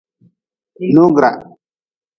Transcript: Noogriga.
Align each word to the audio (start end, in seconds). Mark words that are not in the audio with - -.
Noogriga. 0.93 1.45